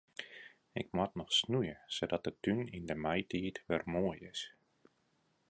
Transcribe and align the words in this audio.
Ik 0.81 0.87
moat 0.95 1.15
noch 1.15 1.31
snoeie 1.39 1.77
sadat 1.97 2.23
de 2.27 2.33
tún 2.43 2.61
yn 2.77 2.85
de 2.89 2.95
maitiid 3.03 3.57
wer 3.67 3.83
moai 3.93 4.19
is. 4.33 4.41